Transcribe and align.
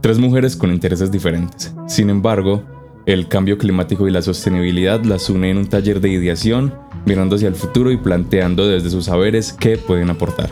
Tres 0.00 0.18
mujeres 0.18 0.56
con 0.56 0.72
intereses 0.72 1.10
diferentes. 1.10 1.74
Sin 1.86 2.08
embargo, 2.08 2.62
el 3.04 3.28
cambio 3.28 3.58
climático 3.58 4.08
y 4.08 4.10
la 4.10 4.22
sostenibilidad 4.22 5.04
las 5.04 5.28
une 5.28 5.50
en 5.50 5.58
un 5.58 5.66
taller 5.66 6.00
de 6.00 6.08
ideación, 6.08 6.74
mirando 7.04 7.36
hacia 7.36 7.48
el 7.48 7.54
futuro 7.54 7.90
y 7.90 7.98
planteando 7.98 8.66
desde 8.66 8.88
sus 8.88 9.04
saberes 9.04 9.52
qué 9.52 9.76
pueden 9.76 10.08
aportar. 10.08 10.48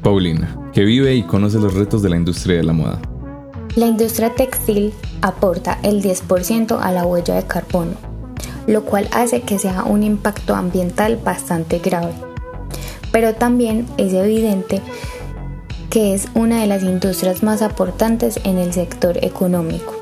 Paulina, 0.00 0.56
que 0.72 0.84
vive 0.84 1.12
y 1.12 1.24
conoce 1.24 1.58
los 1.58 1.74
retos 1.74 2.02
de 2.02 2.10
la 2.10 2.16
industria 2.16 2.58
de 2.58 2.62
la 2.62 2.72
moda. 2.72 3.00
La 3.74 3.86
industria 3.86 4.32
textil 4.32 4.92
aporta 5.22 5.80
el 5.82 6.00
10% 6.00 6.78
a 6.80 6.92
la 6.92 7.04
huella 7.04 7.34
de 7.34 7.46
carbono, 7.46 7.94
lo 8.68 8.84
cual 8.84 9.08
hace 9.10 9.42
que 9.42 9.58
sea 9.58 9.82
un 9.82 10.04
impacto 10.04 10.54
ambiental 10.54 11.18
bastante 11.24 11.80
grave. 11.80 12.12
Pero 13.10 13.34
también 13.34 13.86
es 13.98 14.12
evidente 14.12 14.80
que 15.92 16.14
es 16.14 16.26
una 16.32 16.62
de 16.62 16.66
las 16.66 16.82
industrias 16.82 17.42
más 17.42 17.60
aportantes 17.60 18.40
en 18.44 18.56
el 18.56 18.72
sector 18.72 19.22
económico. 19.22 19.94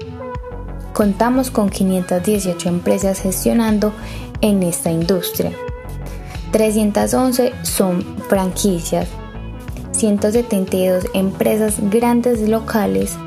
Contamos 0.92 1.50
con 1.50 1.68
518 1.68 2.68
empresas 2.68 3.20
gestionando 3.20 3.92
en 4.40 4.62
esta 4.62 4.92
industria. 4.92 5.50
311 6.52 7.52
son 7.62 8.04
franquicias, 8.28 9.08
172 9.90 11.06
empresas 11.12 11.74
grandes 11.90 12.48
locales 12.48 13.18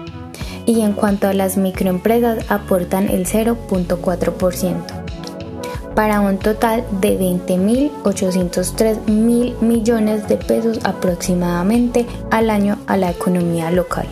y 0.66 0.80
en 0.80 0.94
cuanto 0.94 1.28
a 1.28 1.34
las 1.34 1.58
microempresas 1.58 2.50
aportan 2.50 3.10
el 3.10 3.26
0.4% 3.26 5.04
para 5.96 6.22
un 6.22 6.38
total 6.38 6.84
de 7.02 7.20
20.803 7.20 9.08
mil 9.08 9.56
millones 9.62 10.28
de 10.28 10.38
pesos 10.38 10.80
aproximadamente 10.84 12.06
al 12.32 12.50
año 12.50 12.78
a 12.88 12.98
la 12.98 13.12
economía 13.12 13.72
local. 13.72 14.08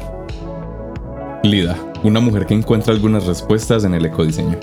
Lida, 1.44 1.76
una 2.04 2.20
mujer 2.20 2.46
que 2.46 2.54
encuentra 2.54 2.94
algunas 2.94 3.26
respuestas 3.26 3.84
en 3.84 3.94
el 3.94 4.06
ecodiseño. 4.06 4.58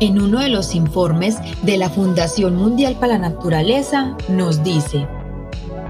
En 0.00 0.20
uno 0.20 0.40
de 0.40 0.48
los 0.48 0.74
informes 0.76 1.36
de 1.62 1.76
la 1.76 1.90
Fundación 1.90 2.54
Mundial 2.54 2.96
para 3.00 3.14
la 3.14 3.30
Naturaleza 3.30 4.16
nos 4.28 4.62
dice 4.62 5.08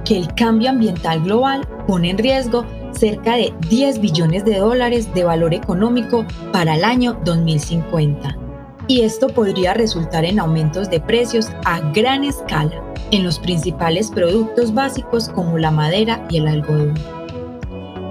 que 0.06 0.16
el 0.16 0.34
cambio 0.34 0.70
ambiental 0.70 1.22
global 1.22 1.68
pone 1.86 2.10
en 2.10 2.18
riesgo 2.18 2.64
cerca 2.92 3.36
de 3.36 3.52
10 3.68 4.00
billones 4.00 4.46
de 4.46 4.58
dólares 4.58 5.12
de 5.12 5.24
valor 5.24 5.52
económico 5.52 6.24
para 6.52 6.76
el 6.76 6.84
año 6.84 7.20
2050 7.26 8.47
y 8.88 9.02
esto 9.02 9.28
podría 9.28 9.74
resultar 9.74 10.24
en 10.24 10.40
aumentos 10.40 10.90
de 10.90 10.98
precios 10.98 11.48
a 11.66 11.80
gran 11.92 12.24
escala 12.24 12.82
en 13.10 13.22
los 13.22 13.38
principales 13.38 14.10
productos 14.10 14.72
básicos 14.74 15.28
como 15.28 15.58
la 15.58 15.70
madera 15.70 16.26
y 16.30 16.38
el 16.38 16.48
algodón. 16.48 16.94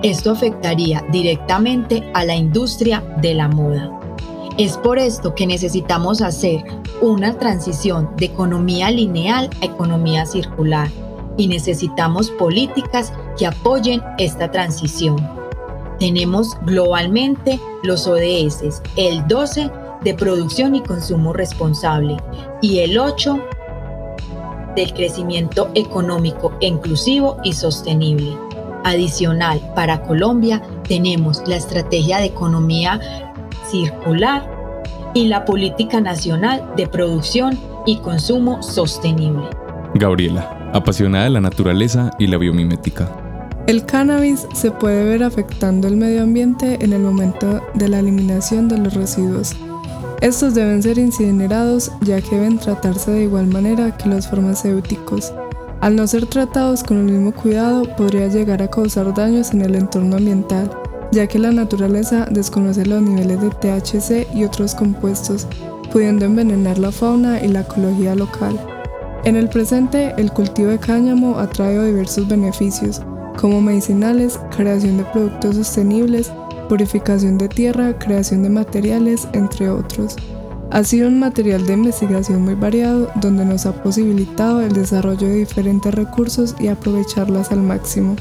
Esto 0.03 0.31
afectaría 0.31 1.03
directamente 1.11 2.09
a 2.13 2.23
la 2.23 2.35
industria 2.35 3.03
de 3.21 3.33
la 3.33 3.47
moda. 3.47 3.91
Es 4.59 4.77
por 4.77 4.99
esto 4.99 5.33
que 5.33 5.47
necesitamos 5.47 6.21
hacer 6.21 6.63
una 7.01 7.37
transición 7.37 8.11
de 8.17 8.25
economía 8.25 8.91
lineal 8.91 9.49
a 9.61 9.65
economía 9.65 10.25
circular 10.25 10.89
y 11.37 11.47
necesitamos 11.47 12.29
políticas 12.31 13.11
que 13.37 13.47
apoyen 13.47 14.01
esta 14.19 14.49
transición. 14.51 15.15
Tenemos 15.99 16.55
globalmente 16.61 17.59
los 17.83 18.07
ODS, 18.07 18.81
el 18.95 19.27
12 19.27 19.71
de 20.03 20.13
producción 20.13 20.75
y 20.75 20.81
consumo 20.81 21.33
responsable 21.33 22.17
y 22.61 22.79
el 22.79 22.97
8 22.97 23.39
del 24.75 24.93
crecimiento 24.93 25.69
económico 25.73 26.53
inclusivo 26.61 27.37
y 27.43 27.53
sostenible. 27.53 28.37
Adicional, 28.83 29.59
para 29.75 30.03
Colombia 30.03 30.61
tenemos 30.87 31.41
la 31.47 31.57
estrategia 31.57 32.19
de 32.19 32.25
economía 32.25 32.99
circular 33.69 34.49
y 35.13 35.27
la 35.27 35.45
política 35.45 35.99
nacional 35.99 36.63
de 36.77 36.87
producción 36.87 37.59
y 37.85 37.97
consumo 37.97 38.61
sostenible. 38.61 39.47
Gabriela, 39.95 40.69
apasionada 40.73 41.25
de 41.25 41.31
la 41.31 41.41
naturaleza 41.41 42.11
y 42.19 42.27
la 42.27 42.37
biomimética. 42.37 43.09
El 43.65 43.85
cannabis 43.85 44.47
se 44.53 44.71
puede 44.71 45.03
ver 45.03 45.23
afectando 45.23 45.87
el 45.87 45.97
medio 45.97 46.23
ambiente 46.23 46.77
en 46.81 46.93
el 46.93 47.01
momento 47.01 47.61
de 47.73 47.89
la 47.89 47.99
eliminación 47.99 48.69
de 48.69 48.77
los 48.77 48.93
residuos 48.93 49.55
estos 50.21 50.55
deben 50.55 50.81
ser 50.81 50.97
incinerados 50.97 51.91
ya 52.01 52.19
que 52.21 52.35
deben 52.35 52.57
tratarse 52.57 53.11
de 53.11 53.23
igual 53.23 53.47
manera 53.47 53.95
que 53.95 54.09
los 54.09 54.27
farmacéuticos. 54.27 55.31
Al 55.79 55.95
no 55.95 56.07
ser 56.07 56.25
tratados 56.25 56.83
con 56.83 56.97
el 56.97 57.13
mismo 57.13 57.31
cuidado, 57.31 57.83
podría 57.95 58.27
llegar 58.27 58.63
a 58.63 58.67
causar 58.67 59.13
daños 59.13 59.51
en 59.51 59.61
el 59.61 59.75
entorno 59.75 60.17
ambiental, 60.17 60.71
ya 61.11 61.27
que 61.27 61.37
la 61.37 61.51
naturaleza 61.51 62.27
desconoce 62.31 62.85
los 62.85 63.01
niveles 63.01 63.39
de 63.41 63.49
THC 63.49 64.35
y 64.35 64.43
otros 64.43 64.73
compuestos, 64.73 65.47
pudiendo 65.91 66.25
envenenar 66.25 66.79
la 66.79 66.91
fauna 66.91 67.43
y 67.43 67.49
la 67.49 67.61
ecología 67.61 68.15
local. 68.15 68.59
En 69.23 69.35
el 69.35 69.49
presente, 69.49 70.13
el 70.17 70.31
cultivo 70.31 70.69
de 70.69 70.79
cáñamo 70.79 71.37
ha 71.37 71.47
traído 71.47 71.85
diversos 71.85 72.27
beneficios, 72.27 73.01
como 73.39 73.61
medicinales, 73.61 74.39
creación 74.55 74.97
de 74.97 75.03
productos 75.05 75.57
sostenibles, 75.57 76.31
purificación 76.67 77.37
de 77.37 77.49
tierra, 77.49 77.97
creación 77.97 78.43
de 78.43 78.49
materiales, 78.49 79.27
entre 79.33 79.69
otros. 79.69 80.15
Ha 80.69 80.83
sido 80.83 81.07
un 81.07 81.19
material 81.19 81.65
de 81.65 81.73
investigación 81.73 82.43
muy 82.43 82.55
variado 82.55 83.09
donde 83.21 83.45
nos 83.45 83.65
ha 83.65 83.71
posibilitado 83.83 84.61
el 84.61 84.73
desarrollo 84.73 85.27
de 85.27 85.35
diferentes 85.35 85.93
recursos 85.93 86.55
y 86.59 86.67
aprovecharlas 86.67 87.51
al 87.51 87.61
máximo. 87.61 88.17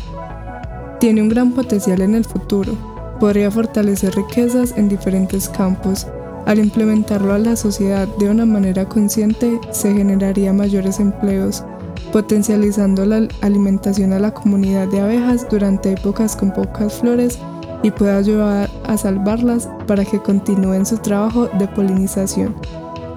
Tiene 1.00 1.22
un 1.22 1.28
gran 1.28 1.52
potencial 1.52 2.00
en 2.02 2.14
el 2.14 2.24
futuro. 2.24 2.74
Podría 3.18 3.50
fortalecer 3.50 4.14
riquezas 4.14 4.74
en 4.76 4.88
diferentes 4.88 5.48
campos. 5.48 6.06
Al 6.46 6.60
implementarlo 6.60 7.32
a 7.32 7.38
la 7.38 7.56
sociedad 7.56 8.06
de 8.18 8.30
una 8.30 8.46
manera 8.46 8.88
consciente, 8.88 9.60
se 9.72 9.92
generaría 9.92 10.52
mayores 10.52 11.00
empleos, 11.00 11.64
potencializando 12.12 13.04
la 13.04 13.26
alimentación 13.40 14.12
a 14.12 14.20
la 14.20 14.32
comunidad 14.32 14.86
de 14.86 15.00
abejas 15.00 15.48
durante 15.50 15.92
épocas 15.92 16.36
con 16.36 16.52
pocas 16.52 16.94
flores 17.00 17.40
y 17.82 17.90
puede 17.90 18.12
ayudar 18.12 18.70
a 18.84 18.96
salvarlas 18.96 19.68
para 19.86 20.04
que 20.04 20.20
continúen 20.20 20.86
su 20.86 20.98
trabajo 20.98 21.48
de 21.58 21.68
polinización. 21.68 22.54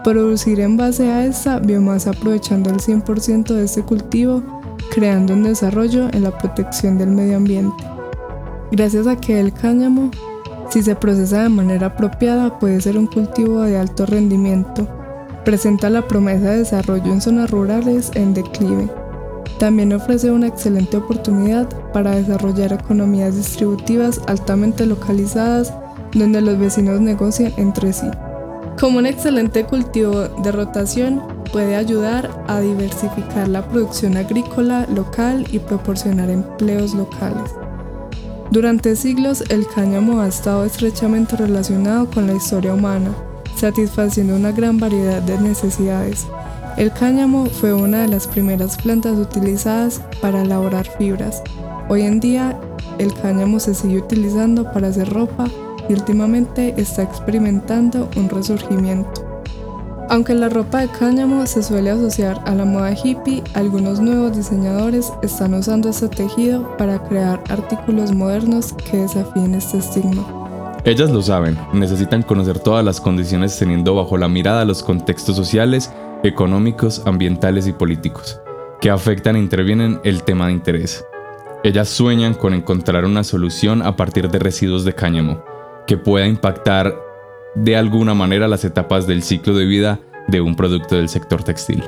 Producir 0.04 0.60
en 0.60 0.78
base 0.78 1.10
a 1.12 1.26
esta 1.26 1.60
biomasa 1.60 2.12
aprovechando 2.12 2.70
el 2.70 2.78
100% 2.78 3.54
de 3.54 3.66
este 3.66 3.84
cultivo, 3.84 4.44
creando 4.92 5.34
un 5.34 5.44
desarrollo 5.44 6.08
en 6.12 6.24
la 6.24 6.38
protección 6.38 6.98
del 6.98 7.10
medio 7.10 7.38
ambiente. 7.38 7.84
Gracias 8.72 9.08
a 9.08 9.16
que 9.16 9.40
el 9.40 9.54
cáñamo, 9.54 10.12
si 10.70 10.84
se 10.84 10.96
procesa 10.96 11.44
de 11.44 11.50
manera 11.50 11.88
apropiada, 11.88 12.60
puede 12.60 12.80
ser 12.82 12.98
un 12.98 13.08
cultivo 13.08 13.62
de 13.62 13.78
alto 13.78 14.06
rendimiento. 14.06 14.88
Presenta 15.44 15.90
la 15.90 16.08
promesa 16.08 16.52
de 16.52 16.60
desarrollo 16.60 17.12
en 17.12 17.22
zonas 17.22 17.50
rurales 17.50 18.12
en 18.14 18.34
declive 18.34 18.90
también 19.60 19.94
ofrece 19.94 20.32
una 20.32 20.48
excelente 20.48 20.98
oportunidad 20.98 21.68
para 21.92 22.16
desarrollar 22.16 22.74
economías 22.74 23.36
distributivas 23.36 24.22
altamente 24.28 24.86
localizadas 24.86 25.74
donde 26.14 26.42
los 26.42 26.58
vecinos 26.58 27.00
negocian 27.02 27.54
entre 27.58 27.94
sí. 27.94 28.08
Como 28.80 28.98
un 29.00 29.06
excelente 29.06 29.66
cultivo 29.66 30.22
de 30.22 30.52
rotación, 30.52 31.22
puede 31.52 31.76
ayudar 31.76 32.30
a 32.48 32.60
diversificar 32.62 33.48
la 33.48 33.68
producción 33.68 34.16
agrícola 34.18 34.88
local 34.94 35.46
y 35.52 35.60
proporcionar 35.60 36.30
empleos 36.30 36.94
locales. 36.94 37.52
Durante 38.52 38.96
siglos, 38.96 39.44
el 39.50 39.68
cáñamo 39.68 40.22
ha 40.22 40.28
estado 40.28 40.64
estrechamente 40.66 41.36
relacionado 41.36 42.10
con 42.10 42.26
la 42.26 42.34
historia 42.34 42.74
humana, 42.74 43.12
satisfaciendo 43.56 44.36
una 44.36 44.52
gran 44.52 44.80
variedad 44.80 45.22
de 45.22 45.38
necesidades. 45.40 46.26
El 46.80 46.94
cáñamo 46.94 47.48
fue 47.48 47.74
una 47.74 48.04
de 48.04 48.08
las 48.08 48.26
primeras 48.26 48.78
plantas 48.78 49.18
utilizadas 49.18 50.02
para 50.22 50.44
elaborar 50.44 50.88
fibras. 50.98 51.44
Hoy 51.90 52.04
en 52.04 52.22
día 52.22 52.58
el 53.00 53.14
cáñamo 53.16 53.60
se 53.60 53.74
sigue 53.74 53.98
utilizando 53.98 54.64
para 54.72 54.88
hacer 54.88 55.10
ropa 55.10 55.44
y 55.90 55.94
últimamente 55.94 56.74
está 56.78 57.04
experimentando 57.04 58.10
un 58.16 58.30
resurgimiento. 58.30 59.44
Aunque 60.08 60.34
la 60.34 60.48
ropa 60.48 60.80
de 60.80 60.88
cáñamo 60.88 61.46
se 61.48 61.64
suele 61.64 61.90
asociar 61.90 62.42
a 62.46 62.56
la 62.56 62.64
moda 62.64 62.94
hippie, 62.94 63.44
algunos 63.56 64.00
nuevos 64.00 64.38
diseñadores 64.38 65.12
están 65.22 65.56
usando 65.56 65.90
este 65.90 66.08
tejido 66.08 66.78
para 66.78 67.04
crear 67.04 67.44
artículos 67.50 68.14
modernos 68.14 68.72
que 68.72 69.00
desafíen 69.00 69.54
este 69.54 69.80
estigma. 69.80 70.26
Ellas 70.86 71.12
lo 71.12 71.22
saben, 71.22 71.58
necesitan 71.74 72.24
conocer 72.24 72.58
todas 72.60 72.86
las 72.86 73.02
condiciones 73.02 73.60
teniendo 73.60 73.96
bajo 73.96 74.18
la 74.18 74.30
mirada 74.30 74.64
los 74.64 74.82
contextos 74.82 75.36
sociales 75.36 75.92
económicos, 76.24 77.02
ambientales 77.06 77.68
y 77.68 77.74
políticos, 77.74 78.40
que 78.82 78.90
afectan 78.90 79.36
e 79.36 79.40
intervienen 79.40 80.00
el 80.04 80.24
tema 80.24 80.48
de 80.48 80.54
interés. 80.54 81.06
Ellas 81.64 81.90
sueñan 81.90 82.34
con 82.34 82.54
encontrar 82.54 83.06
una 83.06 83.24
solución 83.24 83.82
a 83.82 83.96
partir 83.96 84.30
de 84.30 84.40
residuos 84.40 84.86
de 84.86 84.94
cáñamo, 84.94 85.44
que 85.88 85.98
pueda 85.98 86.28
impactar 86.28 86.96
de 87.56 87.76
alguna 87.76 88.14
manera 88.14 88.48
las 88.48 88.64
etapas 88.64 89.08
del 89.08 89.24
ciclo 89.24 89.54
de 89.54 89.66
vida 89.66 90.00
de 90.28 90.42
un 90.42 90.56
producto 90.56 90.96
del 90.96 91.10
sector 91.10 91.44
textil. 91.44 91.84